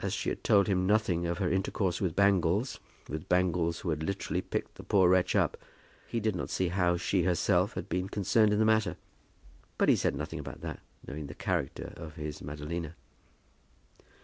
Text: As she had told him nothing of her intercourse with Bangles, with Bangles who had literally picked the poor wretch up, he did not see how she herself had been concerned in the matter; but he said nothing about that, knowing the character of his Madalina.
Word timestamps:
As 0.00 0.12
she 0.12 0.28
had 0.28 0.42
told 0.42 0.66
him 0.66 0.88
nothing 0.88 1.24
of 1.24 1.38
her 1.38 1.48
intercourse 1.48 2.00
with 2.00 2.16
Bangles, 2.16 2.80
with 3.08 3.28
Bangles 3.28 3.78
who 3.78 3.90
had 3.90 4.02
literally 4.02 4.40
picked 4.42 4.74
the 4.74 4.82
poor 4.82 5.08
wretch 5.08 5.36
up, 5.36 5.56
he 6.08 6.18
did 6.18 6.34
not 6.34 6.50
see 6.50 6.66
how 6.66 6.96
she 6.96 7.22
herself 7.22 7.74
had 7.74 7.88
been 7.88 8.08
concerned 8.08 8.52
in 8.52 8.58
the 8.58 8.64
matter; 8.64 8.96
but 9.78 9.88
he 9.88 9.94
said 9.94 10.16
nothing 10.16 10.40
about 10.40 10.62
that, 10.62 10.80
knowing 11.06 11.28
the 11.28 11.34
character 11.36 11.92
of 11.96 12.16
his 12.16 12.42
Madalina. 12.42 12.94